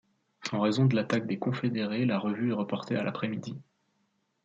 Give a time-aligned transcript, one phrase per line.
[0.51, 3.59] En raison de l'attaque des confédérés, la revue est reportée à l'après-midi.